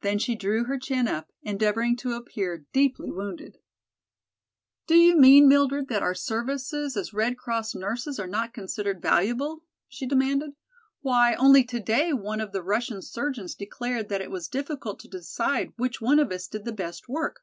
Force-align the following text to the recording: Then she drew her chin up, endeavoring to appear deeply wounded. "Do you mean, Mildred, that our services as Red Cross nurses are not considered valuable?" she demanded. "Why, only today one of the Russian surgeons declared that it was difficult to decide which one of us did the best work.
Then 0.00 0.18
she 0.18 0.34
drew 0.34 0.64
her 0.64 0.78
chin 0.78 1.06
up, 1.06 1.30
endeavoring 1.42 1.94
to 1.98 2.14
appear 2.14 2.64
deeply 2.72 3.10
wounded. 3.10 3.58
"Do 4.86 4.94
you 4.94 5.14
mean, 5.14 5.46
Mildred, 5.46 5.88
that 5.88 6.02
our 6.02 6.14
services 6.14 6.96
as 6.96 7.12
Red 7.12 7.36
Cross 7.36 7.74
nurses 7.74 8.18
are 8.18 8.26
not 8.26 8.54
considered 8.54 9.02
valuable?" 9.02 9.62
she 9.90 10.06
demanded. 10.06 10.52
"Why, 11.02 11.34
only 11.34 11.64
today 11.64 12.14
one 12.14 12.40
of 12.40 12.52
the 12.52 12.62
Russian 12.62 13.02
surgeons 13.02 13.54
declared 13.54 14.08
that 14.08 14.22
it 14.22 14.30
was 14.30 14.48
difficult 14.48 14.98
to 15.00 15.08
decide 15.08 15.74
which 15.76 16.00
one 16.00 16.18
of 16.18 16.32
us 16.32 16.48
did 16.48 16.64
the 16.64 16.72
best 16.72 17.06
work. 17.06 17.42